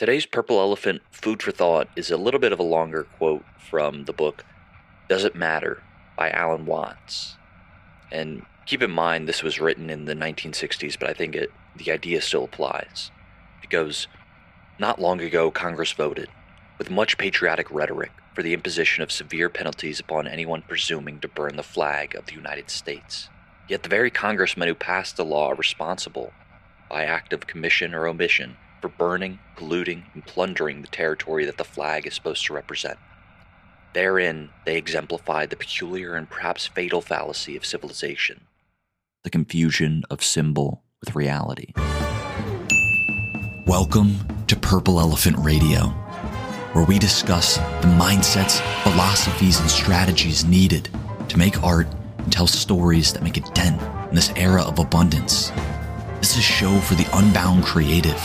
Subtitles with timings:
[0.00, 4.06] Today's Purple Elephant food for thought is a little bit of a longer quote from
[4.06, 4.46] the book
[5.10, 5.82] Does It Matter
[6.16, 7.36] by Alan Watts.
[8.10, 11.92] And keep in mind this was written in the 1960s, but I think it the
[11.92, 13.10] idea still applies.
[13.62, 14.08] It goes,
[14.78, 16.30] Not long ago Congress voted,
[16.78, 21.56] with much patriotic rhetoric, for the imposition of severe penalties upon anyone presuming to burn
[21.56, 23.28] the flag of the United States.
[23.68, 26.32] Yet the very congressmen who passed the law are responsible,
[26.88, 31.64] by act of commission or omission, for burning, polluting, and plundering the territory that the
[31.64, 32.98] flag is supposed to represent.
[33.92, 38.42] Therein, they exemplify the peculiar and perhaps fatal fallacy of civilization
[39.22, 41.74] the confusion of symbol with reality.
[43.66, 44.16] Welcome
[44.46, 45.88] to Purple Elephant Radio,
[46.72, 50.88] where we discuss the mindsets, philosophies, and strategies needed
[51.28, 55.50] to make art and tell stories that make a dent in this era of abundance.
[56.18, 58.18] This is a show for the unbound creative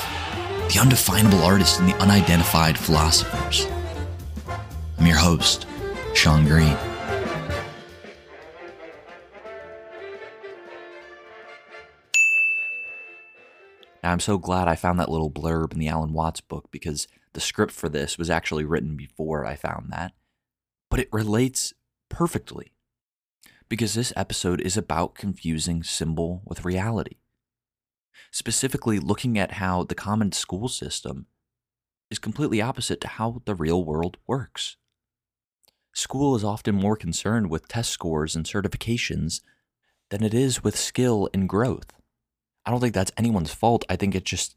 [0.70, 3.68] the undefinable artists and the unidentified philosophers.
[4.98, 5.68] I'm your host,
[6.14, 6.76] Sean Green.
[14.04, 17.08] Now, I'm so glad I found that little blurb in the Alan Watts book because
[17.34, 20.14] the script for this was actually written before I found that.
[20.90, 21.74] But it relates
[22.10, 22.74] perfectly
[23.68, 27.18] because this episode is about confusing symbol with reality
[28.32, 31.28] specifically looking at how the common school system
[32.10, 34.78] is completely opposite to how the real world works.
[35.94, 39.42] School is often more concerned with test scores and certifications
[40.10, 41.92] than it is with skill and growth.
[42.66, 43.86] I don't think that's anyone's fault.
[43.90, 44.56] I think it's just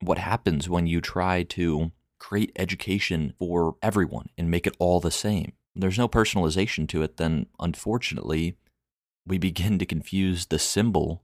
[0.00, 5.10] what happens when you try to create education for everyone and make it all the
[5.10, 5.52] same.
[5.74, 8.56] There's no personalization to it, then unfortunately,
[9.26, 11.22] we begin to confuse the symbol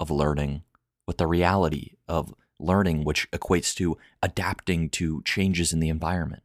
[0.00, 0.62] of learning
[1.08, 6.42] with the reality of learning, which equates to adapting to changes in the environment.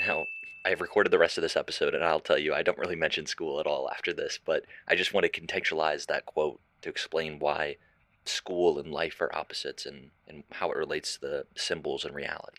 [0.00, 0.24] Now,
[0.66, 3.26] I've recorded the rest of this episode, and I'll tell you, I don't really mention
[3.26, 7.38] school at all after this, but I just want to contextualize that quote to explain
[7.38, 7.76] why
[8.24, 12.58] school and life are opposites and, and how it relates to the symbols and reality.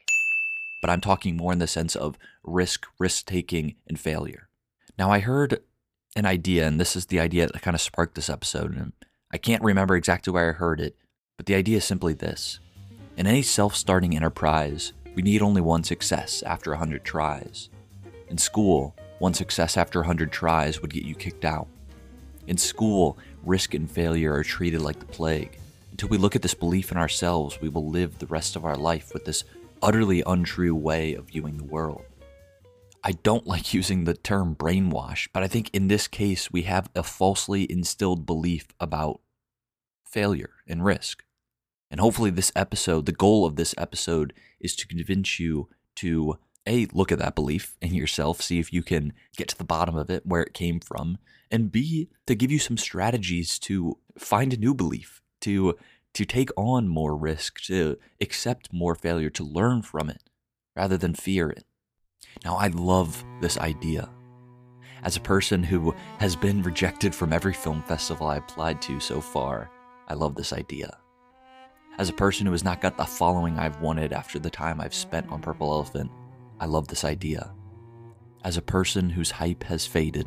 [0.81, 4.47] But I'm talking more in the sense of risk, risk taking, and failure.
[4.97, 5.59] Now, I heard
[6.15, 8.93] an idea, and this is the idea that kind of sparked this episode, and
[9.33, 10.95] I can't remember exactly where I heard it,
[11.41, 12.59] but the idea is simply this
[13.17, 17.69] In any self starting enterprise, we need only one success after 100 tries.
[18.29, 21.67] In school, one success after 100 tries would get you kicked out.
[22.45, 25.57] In school, risk and failure are treated like the plague.
[25.89, 28.77] Until we look at this belief in ourselves, we will live the rest of our
[28.77, 29.43] life with this
[29.81, 32.05] utterly untrue way of viewing the world.
[33.03, 36.91] I don't like using the term brainwash, but I think in this case we have
[36.93, 39.21] a falsely instilled belief about
[40.05, 41.23] failure and risk.
[41.91, 46.87] And hopefully, this episode, the goal of this episode is to convince you to A,
[46.93, 50.09] look at that belief in yourself, see if you can get to the bottom of
[50.09, 51.17] it, where it came from,
[51.51, 55.77] and B, to give you some strategies to find a new belief, to
[56.13, 60.23] to take on more risk, to accept more failure, to learn from it
[60.75, 61.65] rather than fear it.
[62.43, 64.09] Now, I love this idea.
[65.03, 69.19] As a person who has been rejected from every film festival I applied to so
[69.19, 69.69] far,
[70.07, 71.00] I love this idea.
[71.97, 74.93] As a person who has not got the following I've wanted after the time I've
[74.93, 76.09] spent on Purple Elephant,
[76.59, 77.53] I love this idea.
[78.43, 80.25] As a person whose hype has faded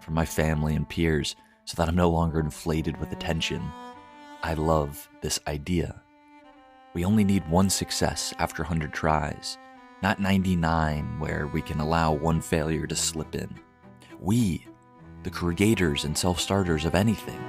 [0.00, 3.62] from my family and peers so that I'm no longer inflated with attention,
[4.42, 6.02] I love this idea.
[6.94, 9.56] We only need one success after 100 tries,
[10.02, 13.48] not 99 where we can allow one failure to slip in.
[14.20, 14.66] We,
[15.22, 17.42] the creators and self starters of anything,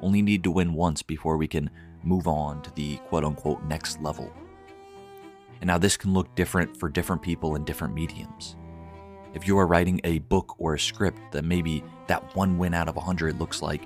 [0.00, 1.70] only need to win once before we can
[2.02, 4.32] move on to the quote unquote next level.
[5.60, 8.56] And now this can look different for different people in different mediums.
[9.34, 12.88] If you are writing a book or a script, then maybe that one win out
[12.88, 13.82] of 100 looks like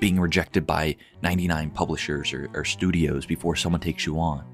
[0.00, 4.44] being rejected by 99 publishers or, or, studios before someone takes you on.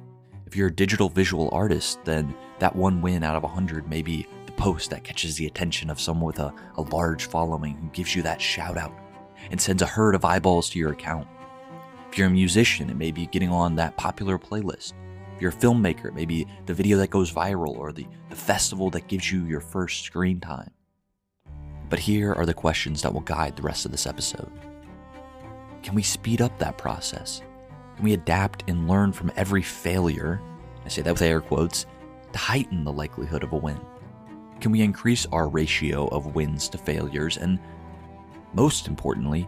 [0.47, 4.27] If you're a digital visual artist, then that one win out of 100 may be
[4.47, 8.15] the post that catches the attention of someone with a, a large following who gives
[8.15, 8.95] you that shout out
[9.51, 11.29] and sends a herd of eyeballs to your account.
[12.17, 14.95] If you're a musician, it may be getting on that popular playlist.
[15.35, 19.07] If you're a filmmaker, maybe the video that goes viral or the, the festival that
[19.07, 20.71] gives you your first screen time.
[21.91, 24.51] But here are the questions that will guide the rest of this episode.
[25.83, 27.43] Can we speed up that process?
[27.97, 30.41] Can we adapt and learn from every failure?
[30.87, 31.85] I say that with air quotes
[32.33, 33.79] to heighten the likelihood of a win.
[34.63, 37.37] Can we increase our ratio of wins to failures?
[37.37, 37.61] And
[38.55, 39.47] most importantly,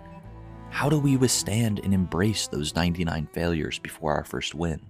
[0.71, 4.81] how do we withstand and embrace those 99 failures before our first win?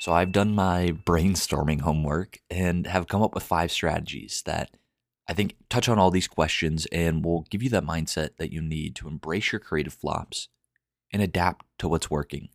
[0.00, 4.76] So I've done my brainstorming homework and have come up with five strategies that
[5.28, 8.60] I think touch on all these questions and will give you that mindset that you
[8.60, 10.48] need to embrace your creative flops
[11.12, 12.48] and adapt to what's working.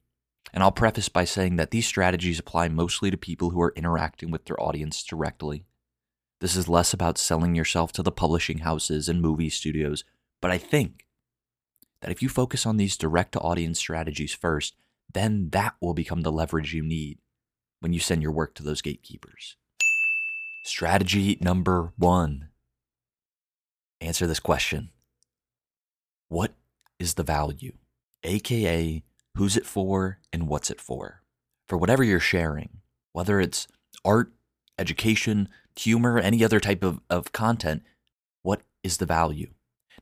[0.53, 4.29] And I'll preface by saying that these strategies apply mostly to people who are interacting
[4.29, 5.65] with their audience directly.
[6.41, 10.03] This is less about selling yourself to the publishing houses and movie studios,
[10.41, 11.06] but I think
[12.01, 14.75] that if you focus on these direct to audience strategies first,
[15.13, 17.19] then that will become the leverage you need
[17.79, 19.55] when you send your work to those gatekeepers.
[20.63, 22.49] Strategy number one
[24.01, 24.89] answer this question
[26.27, 26.53] What
[26.99, 27.73] is the value?
[28.23, 29.03] AKA,
[29.35, 31.21] who's it for and what's it for?
[31.69, 32.81] For whatever you're sharing,
[33.13, 33.67] whether it's
[34.03, 34.31] art,
[34.77, 37.83] education, humor, any other type of, of content,
[38.41, 39.51] what is the value?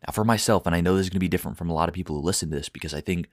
[0.06, 1.89] Now, for myself, and I know this is going to be different from a lot
[1.89, 3.30] of people who listen to this because I think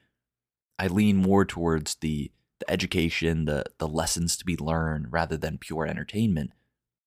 [0.79, 5.57] I lean more towards the the education, the the lessons to be learned rather than
[5.57, 6.51] pure entertainment.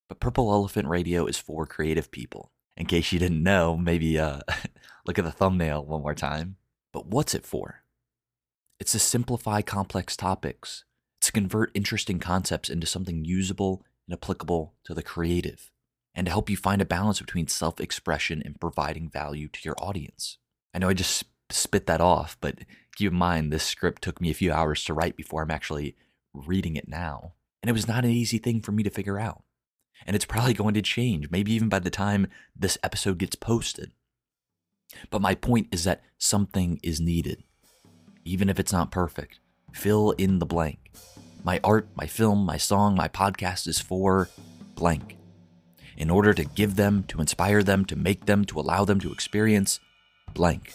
[0.08, 2.52] But Purple Elephant Radio is for creative people.
[2.76, 4.40] In case you didn't know, maybe uh,
[5.06, 6.56] look at the thumbnail one more time.
[6.92, 7.82] But what's it for?
[8.78, 10.84] It's to simplify complex topics.
[11.18, 15.70] It's to convert interesting concepts into something usable and applicable to the creative,
[16.16, 19.76] and to help you find a balance between self expression and providing value to your
[19.78, 20.38] audience.
[20.74, 22.60] I know I just spit that off, but
[22.96, 25.94] keep in mind this script took me a few hours to write before I'm actually
[26.32, 27.34] reading it now.
[27.62, 29.42] And it was not an easy thing for me to figure out.
[30.06, 33.92] And it's probably going to change, maybe even by the time this episode gets posted.
[35.10, 37.42] But my point is that something is needed.
[38.24, 39.40] Even if it's not perfect,
[39.72, 40.92] fill in the blank.
[41.44, 44.28] My art, my film, my song, my podcast is for
[44.74, 45.16] blank.
[45.96, 49.12] In order to give them, to inspire them, to make them, to allow them to
[49.12, 49.80] experience
[50.34, 50.74] blank.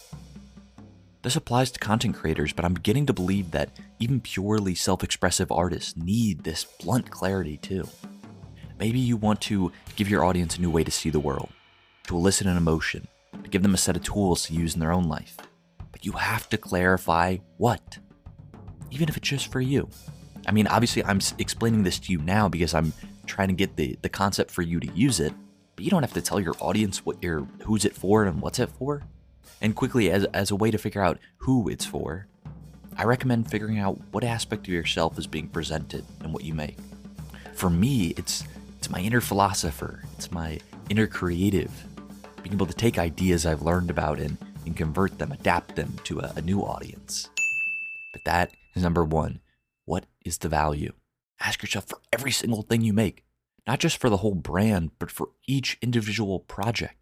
[1.21, 3.69] This applies to content creators, but I'm beginning to believe that
[4.00, 7.88] even purely self expressive artists need this blunt clarity too.
[8.79, 11.50] Maybe you want to give your audience a new way to see the world,
[12.07, 13.07] to elicit an emotion,
[13.44, 15.38] to give them a set of tools to use in their own life.
[15.91, 18.00] But you have to clarify what,
[18.89, 19.88] even if it's just for you.
[20.47, 22.94] I mean, obviously, I'm explaining this to you now because I'm
[23.31, 25.33] trying to get the, the concept for you to use it,
[25.75, 28.60] but you don't have to tell your audience what you're, who's it for and what's
[28.60, 29.04] it for.
[29.62, 32.28] And quickly, as, as a way to figure out who it's for,
[32.98, 36.78] I recommend figuring out what aspect of yourself is being presented in what you make.
[37.54, 38.44] For me, it's
[38.78, 41.72] it's my inner philosopher, it's my inner creative,
[42.42, 46.19] being able to take ideas I've learned about and, and convert them, adapt them to
[46.19, 47.30] a, a new audience.
[48.12, 49.39] But that is number one.
[49.86, 50.94] What is the value?
[51.42, 53.24] Ask yourself for every single thing you make,
[53.68, 56.96] not just for the whole brand, but for each individual project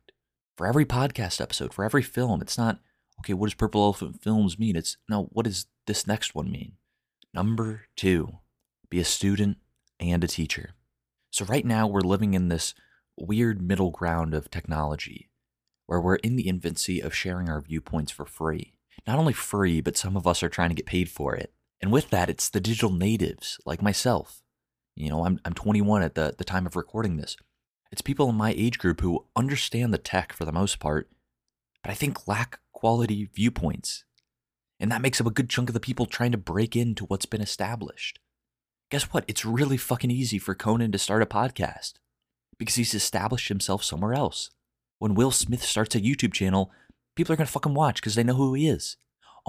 [0.59, 2.41] for every podcast episode, for every film.
[2.41, 2.79] It's not,
[3.21, 4.75] okay, what does Purple Elephant Films mean?
[4.75, 6.73] It's, no, what does this next one mean?
[7.33, 8.39] Number two,
[8.89, 9.55] be a student
[10.01, 10.71] and a teacher.
[11.31, 12.73] So, right now, we're living in this
[13.17, 15.29] weird middle ground of technology
[15.85, 18.73] where we're in the infancy of sharing our viewpoints for free.
[19.07, 21.53] Not only free, but some of us are trying to get paid for it.
[21.81, 24.41] And with that, it's the digital natives like myself.
[24.95, 27.37] You know, I'm, I'm 21 at the, the time of recording this.
[27.91, 31.09] It's people in my age group who understand the tech for the most part,
[31.81, 34.03] but I think lack quality viewpoints.
[34.79, 37.25] And that makes up a good chunk of the people trying to break into what's
[37.25, 38.19] been established.
[38.91, 39.25] Guess what?
[39.27, 41.93] It's really fucking easy for Conan to start a podcast
[42.57, 44.49] because he's established himself somewhere else.
[44.99, 46.71] When Will Smith starts a YouTube channel,
[47.15, 48.97] people are going to fucking watch because they know who he is.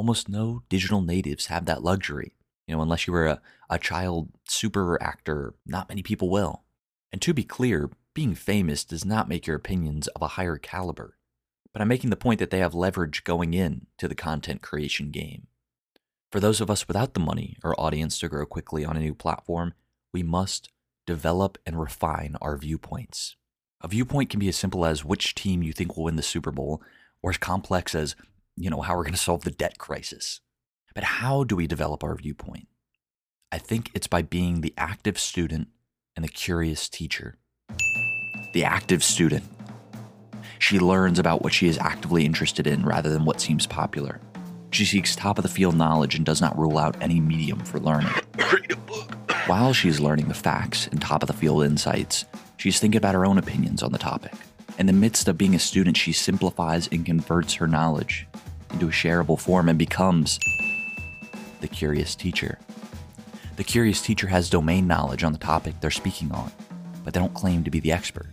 [0.00, 2.32] Almost no digital natives have that luxury.
[2.66, 6.62] You know, unless you were a, a child super actor, not many people will.
[7.12, 11.18] And to be clear, being famous does not make your opinions of a higher caliber,
[11.70, 15.10] but I'm making the point that they have leverage going in to the content creation
[15.10, 15.48] game.
[16.32, 19.14] For those of us without the money or audience to grow quickly on a new
[19.14, 19.74] platform,
[20.14, 20.70] we must
[21.06, 23.36] develop and refine our viewpoints.
[23.82, 26.52] A viewpoint can be as simple as which team you think will win the Super
[26.52, 26.82] Bowl,
[27.22, 28.16] or as complex as,
[28.60, 30.40] you know, how we're going to solve the debt crisis.
[30.94, 32.68] But how do we develop our viewpoint?
[33.50, 35.68] I think it's by being the active student
[36.14, 37.36] and the curious teacher
[38.52, 39.44] the active student.
[40.58, 44.20] She learns about what she is actively interested in rather than what seems popular.
[44.72, 47.78] She seeks top of the field knowledge and does not rule out any medium for
[47.78, 48.12] learning.
[48.52, 49.30] Read a book.
[49.46, 52.24] While she's learning the facts and top of the field insights,
[52.56, 54.34] she's thinking about her own opinions on the topic.
[54.80, 58.26] In the midst of being a student, she simplifies and converts her knowledge
[58.72, 60.38] into a shareable form and becomes
[61.60, 62.58] the curious teacher.
[63.56, 66.50] The curious teacher has domain knowledge on the topic they're speaking on,
[67.04, 68.28] but they don't claim to be the expert.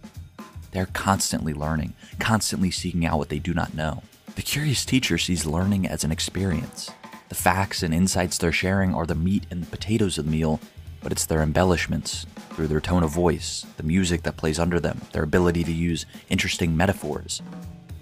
[0.72, 4.04] They're constantly learning, constantly seeking out what they do not know.
[4.36, 6.92] The curious teacher sees learning as an experience.
[7.30, 10.60] The facts and insights they're sharing are the meat and the potatoes of the meal,
[11.02, 15.02] but it's their embellishments through their tone of voice, the music that plays under them,
[15.12, 17.42] their ability to use interesting metaphors.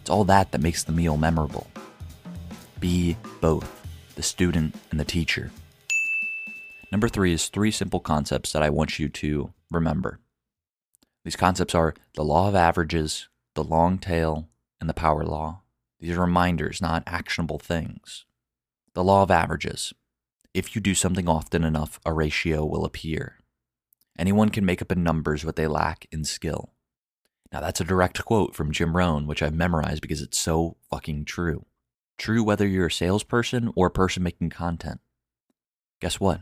[0.01, 1.67] It's all that that makes the meal memorable.
[2.79, 5.51] Be both the student and the teacher.
[6.91, 10.19] Number three is three simple concepts that I want you to remember.
[11.23, 14.47] These concepts are the law of averages, the long tail,
[14.79, 15.61] and the power law.
[15.99, 18.25] These are reminders, not actionable things.
[18.93, 19.93] The law of averages.
[20.53, 23.39] If you do something often enough, a ratio will appear.
[24.17, 26.73] Anyone can make up in numbers what they lack in skill.
[27.51, 31.25] Now, that's a direct quote from Jim Rohn, which I've memorized because it's so fucking
[31.25, 31.65] true.
[32.17, 34.99] True whether you're a salesperson or a person making content.
[36.01, 36.41] Guess what?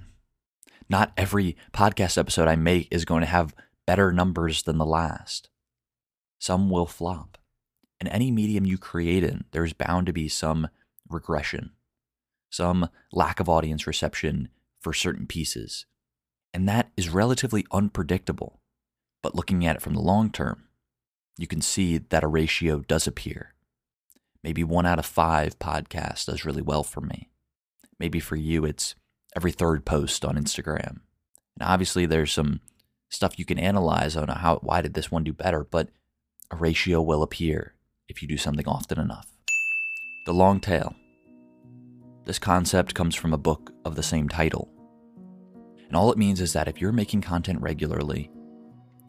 [0.90, 3.56] Not every podcast episode I make is going to have
[3.88, 5.50] better numbers than the last.
[6.40, 7.38] Some will flop.
[8.00, 10.68] In any medium you create in, there's bound to be some
[11.10, 11.72] regression
[12.54, 14.48] some lack of audience reception
[14.80, 15.86] for certain pieces.
[16.54, 18.60] And that is relatively unpredictable.
[19.24, 20.66] But looking at it from the long term,
[21.38, 23.56] you can see that a ratio does appear.
[24.44, 27.30] Maybe one out of five podcasts does really well for me.
[28.00, 28.96] Maybe for you, it's
[29.36, 31.00] every third post on Instagram.
[31.56, 32.60] And obviously, there's some
[33.10, 35.90] stuff you can analyze on how why did this one do better, but
[36.52, 37.76] a ratio will appear
[38.10, 39.28] if you do something often enough.
[40.26, 40.96] The long tail.
[42.26, 44.70] This concept comes from a book of the same title.
[45.88, 48.32] And all it means is that if you're making content regularly,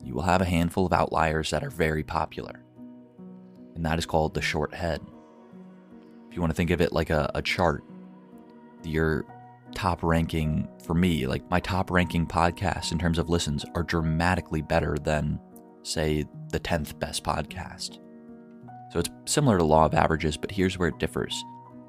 [0.02, 2.62] you will have a handful of outliers that are very popular.
[3.74, 5.00] And that is called the short head.
[6.34, 7.84] If you want to think of it like a, a chart,
[8.82, 9.24] your
[9.72, 14.60] top ranking for me, like my top ranking podcasts in terms of listens, are dramatically
[14.60, 15.38] better than,
[15.84, 18.00] say, the 10th best podcast.
[18.90, 21.40] So it's similar to law of averages, but here's where it differs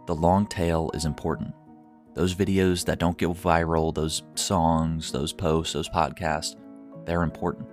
[0.06, 1.52] the long tail is important.
[2.14, 6.56] Those videos that don't go viral, those songs, those posts, those podcasts,
[7.08, 7.68] they're important.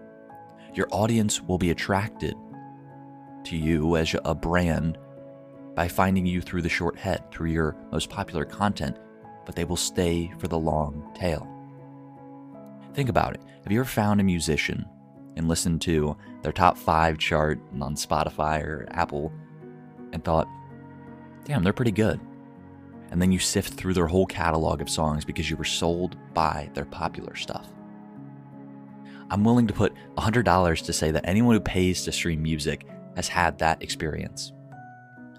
[0.73, 2.35] Your audience will be attracted
[3.45, 4.97] to you as a brand
[5.75, 8.99] by finding you through the short head, through your most popular content,
[9.47, 11.49] but they will stay for the long tail.
[12.95, 13.41] Think about it.
[13.62, 14.87] Have you ever found a musician
[15.37, 19.33] and listened to their top five chart on Spotify or Apple
[20.12, 20.49] and thought,
[21.45, 22.21] damn, they're pretty good.
[23.11, 26.71] And then you sift through their whole catalog of songs because you were sold by
[26.75, 27.69] their popular stuff.
[29.31, 32.87] I'm willing to put $100 to say that anyone who pays to stream music
[33.17, 34.52] has had that experience.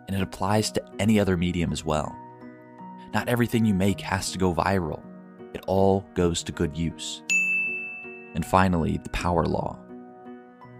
[0.07, 2.15] And it applies to any other medium as well.
[3.13, 5.03] Not everything you make has to go viral,
[5.53, 7.21] it all goes to good use.
[8.33, 9.77] And finally, the power law,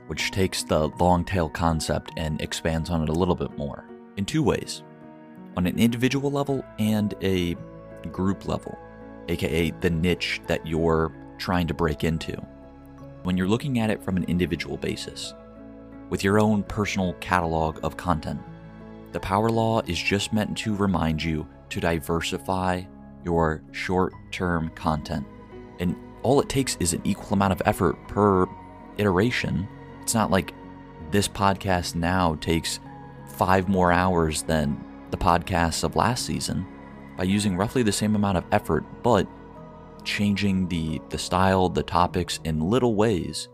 [0.08, 3.86] which takes the long tail concept and expands on it a little bit more
[4.18, 4.84] in two ways
[5.56, 7.56] on an individual level and a
[8.12, 8.78] group level,
[9.28, 12.36] aka the niche that you're trying to break into.
[13.24, 15.34] When you're looking at it from an individual basis,
[16.10, 18.42] with your own personal catalog of content,
[19.14, 22.82] the power law is just meant to remind you to diversify
[23.24, 25.26] your short term content.
[25.80, 28.48] And all it takes is an equal amount of effort per
[28.98, 29.68] iteration.
[30.02, 30.54] It's not like
[31.12, 32.80] this podcast now takes
[33.28, 36.66] five more hours than the podcasts of last season
[37.16, 39.28] by using roughly the same amount of effort, but
[40.04, 43.48] changing the, the style, the topics in little ways.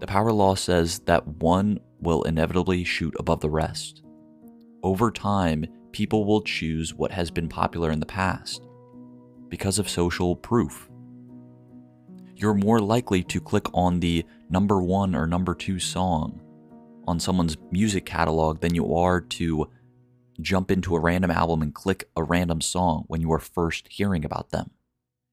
[0.00, 4.03] The power law says that one will inevitably shoot above the rest.
[4.84, 8.62] Over time, people will choose what has been popular in the past
[9.48, 10.90] because of social proof.
[12.36, 16.38] You're more likely to click on the number one or number two song
[17.08, 19.70] on someone's music catalog than you are to
[20.42, 24.22] jump into a random album and click a random song when you are first hearing
[24.22, 24.70] about them.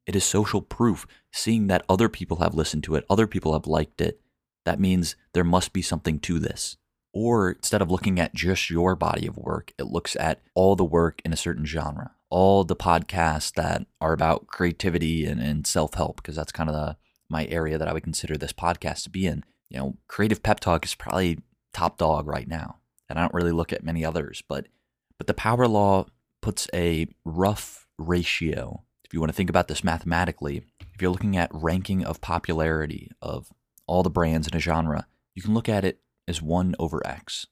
[0.07, 3.67] It is social proof, seeing that other people have listened to it, other people have
[3.67, 4.21] liked it.
[4.63, 6.77] That means there must be something to this.
[7.13, 10.85] Or instead of looking at just your body of work, it looks at all the
[10.85, 15.95] work in a certain genre, all the podcasts that are about creativity and, and self
[15.95, 16.97] help, because that's kind of the,
[17.29, 19.43] my area that I would consider this podcast to be in.
[19.69, 21.39] You know, Creative Pep Talk is probably
[21.73, 22.77] top dog right now.
[23.09, 24.67] And I don't really look at many others, but
[25.17, 26.07] but the power law
[26.41, 28.83] puts a rough ratio.
[29.05, 30.63] If you want to think about this mathematically,
[30.95, 33.51] if you're looking at ranking of popularity of
[33.85, 35.99] all the brands in a genre, you can look at it
[36.31, 37.45] as 1 over X,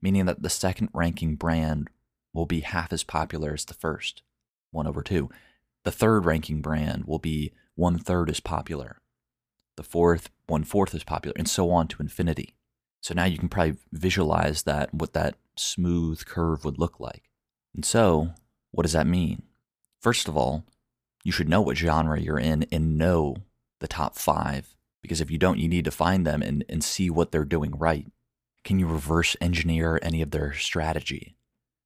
[0.00, 1.90] meaning that the second ranking brand
[2.32, 4.22] will be half as popular as the first,
[4.70, 5.28] 1 over 2.
[5.84, 8.98] The third ranking brand will be one third as popular.
[9.76, 12.54] The fourth, one fourth as popular, and so on to infinity.
[13.02, 17.30] So now you can probably visualize that, what that smooth curve would look like.
[17.74, 18.30] And so,
[18.70, 19.42] what does that mean?
[20.00, 20.64] First of all,
[21.22, 23.36] you should know what genre you're in and know
[23.80, 24.76] the top five?
[25.02, 27.72] Because if you don't, you need to find them and, and see what they're doing
[27.78, 28.06] right.
[28.66, 31.36] Can you reverse engineer any of their strategy?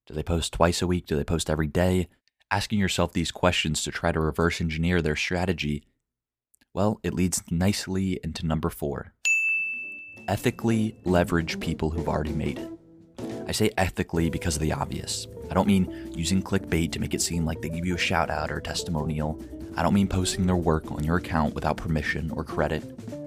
[0.06, 1.04] Do they post twice a week?
[1.04, 2.08] Do they post every day?
[2.50, 5.84] Asking yourself these questions to try to reverse engineer their strategy,
[6.72, 9.12] well, it leads nicely into number four
[10.26, 12.70] ethically leverage people who've already made it.
[13.46, 15.26] I say ethically because of the obvious.
[15.50, 18.30] I don't mean using clickbait to make it seem like they give you a shout
[18.30, 19.38] out or a testimonial.
[19.76, 22.82] I don't mean posting their work on your account without permission or credit.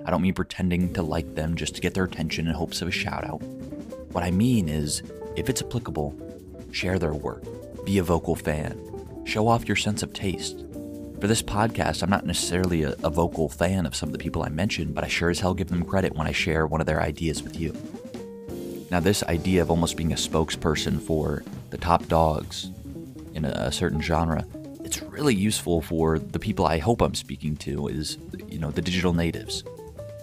[0.05, 2.87] I don't mean pretending to like them just to get their attention in hopes of
[2.87, 3.41] a shout out.
[4.11, 5.01] What I mean is,
[5.35, 6.15] if it's applicable,
[6.71, 7.43] share their work,
[7.85, 8.77] be a vocal fan,
[9.25, 10.65] show off your sense of taste.
[11.19, 14.43] For this podcast, I'm not necessarily a, a, vocal fan of some of the people
[14.43, 16.87] I mentioned, but I sure as hell give them credit when I share one of
[16.87, 17.73] their ideas with you.
[18.91, 22.69] Now, this idea of almost being a spokesperson for the top dogs
[23.33, 24.45] in a, a certain genre,
[25.13, 28.17] really useful for the people I hope I'm speaking to is,
[28.47, 29.63] you know, the digital natives.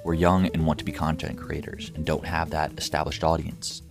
[0.04, 3.82] We're young and want to be content creators and don't have that established audience.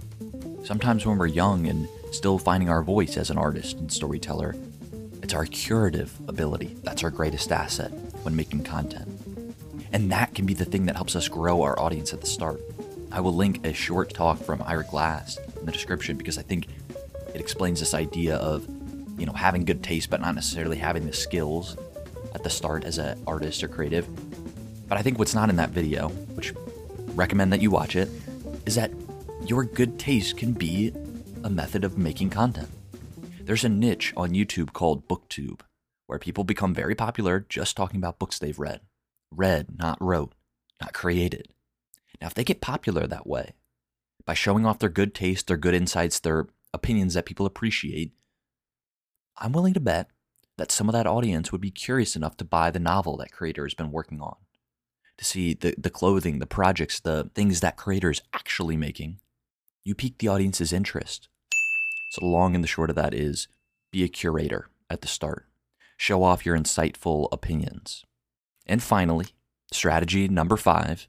[0.66, 4.56] Sometimes when we're young and still finding our voice as an artist and storyteller,
[5.24, 6.76] it's our curative ability.
[6.84, 7.92] That's our greatest asset
[8.24, 9.08] when making content.
[9.94, 12.62] And that can be the thing that helps us grow our audience at the start.
[13.12, 16.68] I will link a short talk from Ira Glass in the description because I think
[17.34, 18.68] it explains this idea of,
[19.20, 21.78] you know, having good taste but not necessarily having the skills
[22.34, 24.08] at the start as an artist or creative.
[24.88, 26.54] But I think what's not in that video, which
[27.16, 28.10] recommend that you watch it,
[28.66, 28.92] is that
[29.46, 30.94] your good taste can be
[31.44, 32.70] a method of making content.
[33.42, 35.62] There's a niche on YouTube called BookTube,
[36.08, 38.82] where people become very popular just talking about books they've read.
[39.32, 40.34] Read, not wrote,
[40.82, 41.48] not created.
[42.22, 43.54] Now, if they get popular that way,
[44.26, 48.12] by showing off their good taste, their good insights, their opinions that people appreciate,
[49.40, 50.10] I'm willing to bet
[50.58, 53.64] that some of that audience would be curious enough to buy the novel that creator
[53.64, 54.36] has been working on,
[55.18, 59.20] to see the, the clothing, the projects, the things that creator is actually making.
[59.86, 61.30] You pique the audience's interest.
[62.12, 63.48] So, the long and the short of that is
[63.92, 65.48] be a curator at the start,
[65.98, 68.04] show off your insightful opinions.
[68.66, 69.28] And finally,
[69.72, 71.08] strategy number five,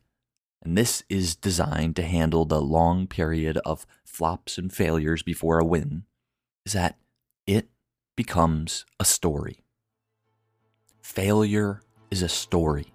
[0.62, 5.64] and this is designed to handle the long period of flops and failures before a
[5.64, 6.05] win,
[6.64, 6.97] is that
[7.47, 7.69] it
[8.20, 9.64] becomes a story.
[11.00, 11.80] Failure
[12.11, 12.92] is a story.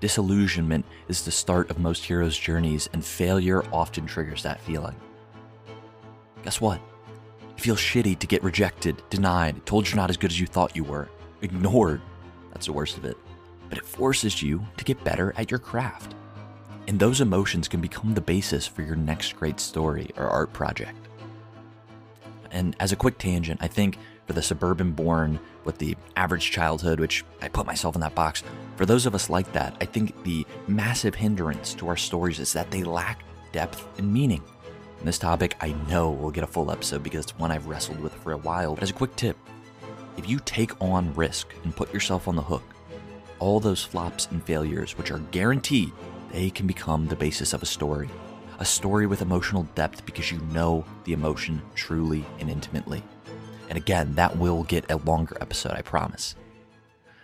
[0.00, 4.96] Disillusionment is the start of most heroes' journeys, and failure often triggers that feeling.
[6.44, 6.80] Guess what?
[7.50, 10.74] It feels shitty to get rejected, denied, told you're not as good as you thought
[10.74, 11.10] you were,
[11.42, 12.00] ignored.
[12.54, 13.18] That's the worst of it.
[13.68, 16.14] But it forces you to get better at your craft.
[16.88, 21.02] And those emotions can become the basis for your next great story or art project.
[22.52, 27.00] And as a quick tangent, I think for the suburban born with the average childhood,
[27.00, 28.42] which I put myself in that box,
[28.76, 32.52] for those of us like that, I think the massive hindrance to our stories is
[32.52, 34.42] that they lack depth and meaning.
[34.98, 38.00] And this topic, I know will get a full episode because it's one I've wrestled
[38.00, 38.74] with for a while.
[38.74, 39.36] But as a quick tip,
[40.16, 42.62] if you take on risk and put yourself on the hook,
[43.38, 45.90] all those flops and failures, which are guaranteed,
[46.30, 48.08] they can become the basis of a story.
[48.60, 53.02] A story with emotional depth because you know the emotion truly and intimately.
[53.72, 56.36] And again, that will get a longer episode, I promise.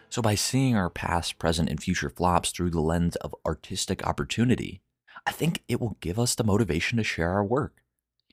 [0.09, 4.81] So, by seeing our past, present, and future flops through the lens of artistic opportunity,
[5.27, 7.83] I think it will give us the motivation to share our work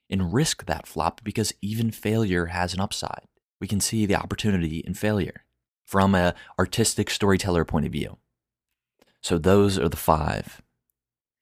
[0.10, 3.28] and risk that flop because even failure has an upside.
[3.60, 5.44] We can see the opportunity in failure
[5.86, 8.18] from an artistic storyteller point of view.
[9.22, 10.62] So those are the five.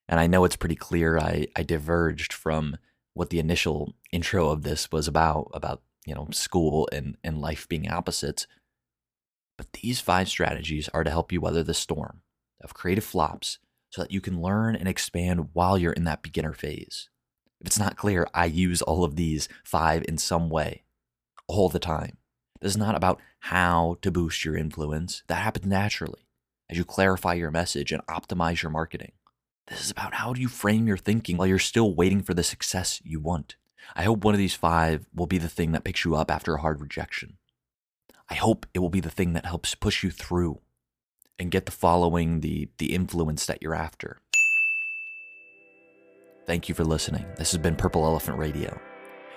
[0.07, 2.77] And I know it's pretty clear I, I diverged from
[3.13, 7.67] what the initial intro of this was about, about, you know, school and, and life
[7.67, 8.47] being opposites.
[9.57, 12.21] But these five strategies are to help you weather the storm
[12.63, 16.53] of creative flops so that you can learn and expand while you're in that beginner
[16.53, 17.09] phase.
[17.61, 20.83] If it's not clear, I use all of these five in some way
[21.47, 22.17] all the time.
[22.59, 25.23] This is not about how to boost your influence.
[25.27, 26.27] That happens naturally
[26.69, 29.11] as you clarify your message and optimize your marketing.
[29.67, 32.43] This is about how do you frame your thinking while you're still waiting for the
[32.43, 33.55] success you want.
[33.95, 36.55] I hope one of these five will be the thing that picks you up after
[36.55, 37.37] a hard rejection.
[38.29, 40.59] I hope it will be the thing that helps push you through
[41.37, 44.17] and get the following, the, the influence that you're after.
[46.45, 47.25] Thank you for listening.
[47.37, 48.79] This has been Purple Elephant Radio.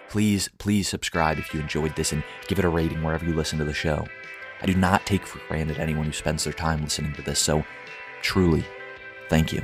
[0.08, 3.58] Please, please subscribe if you enjoyed this and give it a rating wherever you listen
[3.58, 4.06] to the show.
[4.62, 7.64] I do not take for granted anyone who spends their time listening to this, so
[8.22, 8.64] truly,
[9.28, 9.62] thank you.